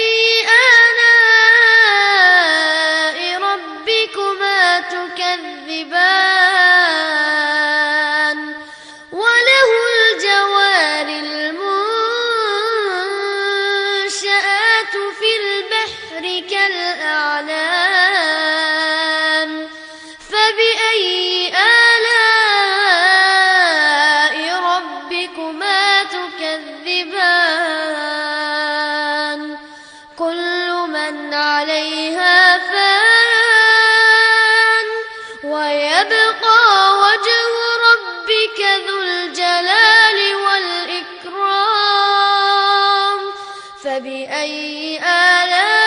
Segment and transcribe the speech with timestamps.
[44.41, 45.83] فبأي آلاء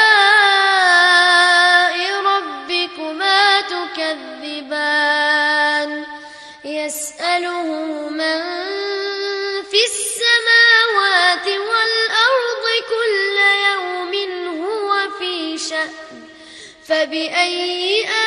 [2.22, 3.60] ربكما
[4.40, 5.10] تكذبان
[6.64, 7.62] يسأله
[8.08, 8.40] من
[9.70, 13.36] في السماوات والأرض كل
[13.70, 14.12] يوم
[14.62, 15.92] هو في شأن
[16.86, 18.23] فبأي آلاء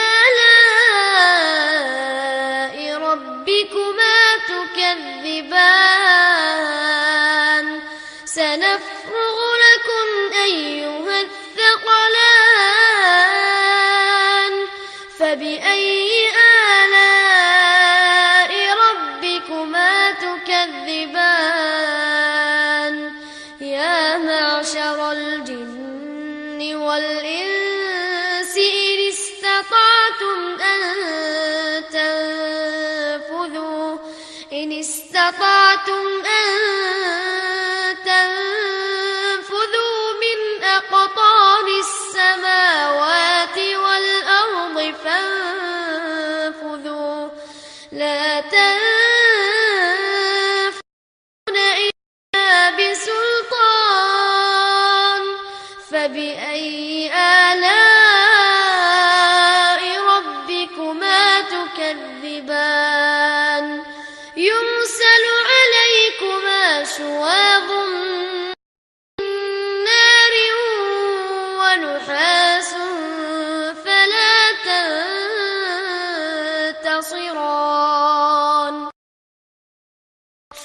[35.88, 36.37] Patung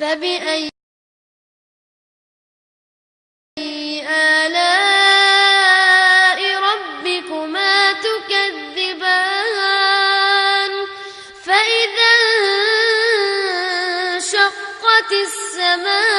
[0.02, 0.68] فبأي
[4.38, 5.20] آلاء
[6.58, 9.12] ربكما تكذبان؟
[11.44, 12.14] فإذا
[14.14, 16.11] انشقت السماء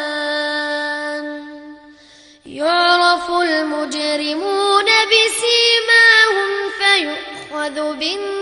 [0.00, 1.26] تكذبان
[2.46, 8.39] يعرف المجرمون بسيماهم فيؤخذ بالنواصي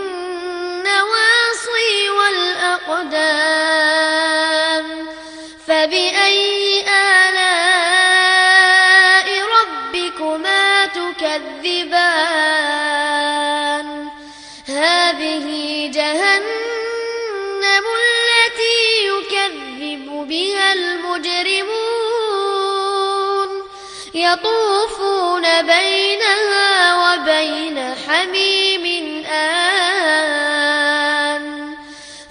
[24.33, 28.85] يطوفون بينها وبين حميم
[29.25, 29.79] آن.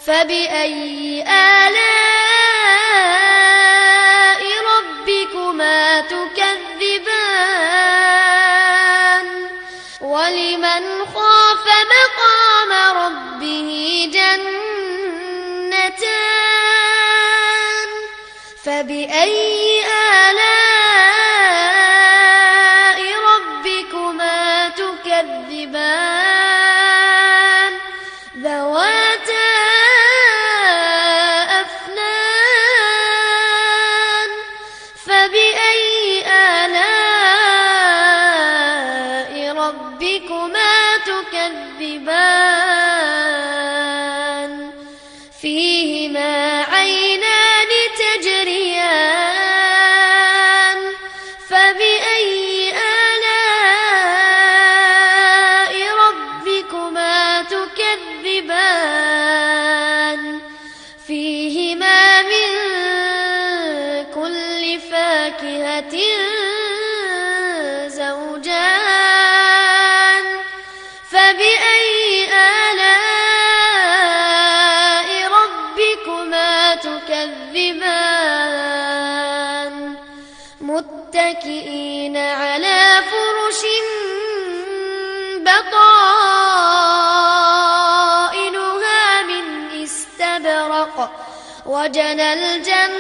[0.07, 1.79] فبأي آلاء
[4.73, 7.39] ربكما تكذبان؟
[10.01, 12.18] ولمن خاف مقام
[77.09, 78.85] تكذبان
[80.61, 83.63] متكئين على فرش
[85.39, 85.73] بطائنها
[89.23, 89.45] من
[89.83, 91.11] استبرق
[91.67, 92.99] وجنى الجنتين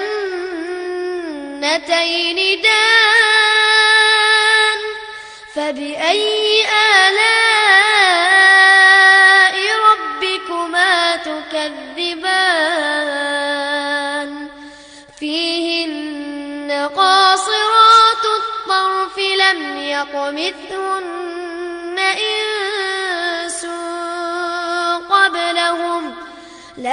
[2.62, 3.59] دان
[5.54, 7.48] فبأي آلاء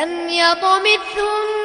[0.06, 1.64] لم يطمثهن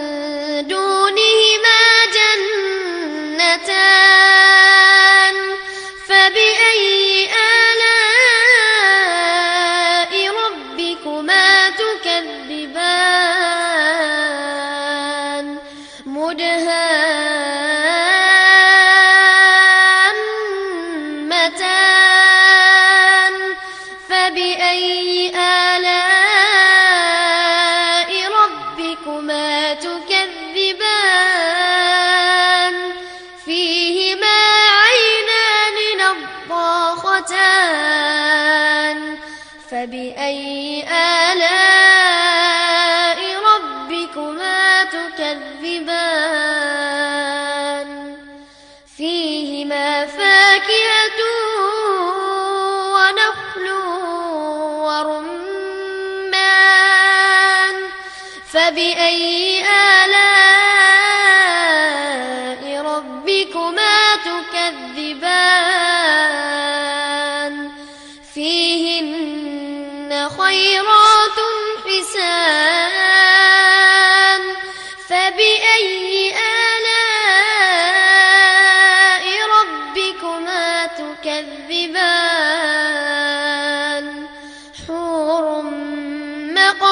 [39.71, 40.80] فبأي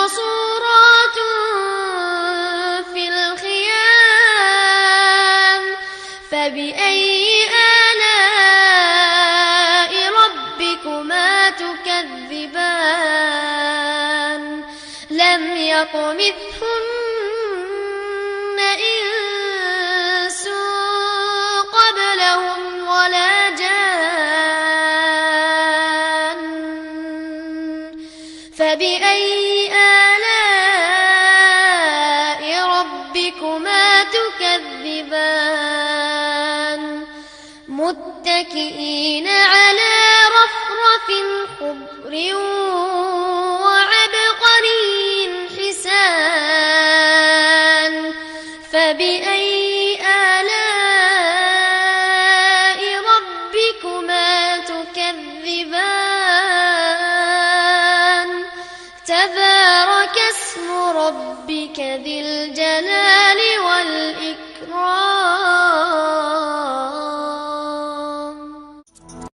[0.09, 0.48] مقصورات
[38.60, 39.94] متكئين على
[40.36, 41.08] رفرف
[41.60, 42.14] خضر
[43.64, 45.00] وعبقري
[45.58, 46.74] حسان
[48.72, 49.39] فبأي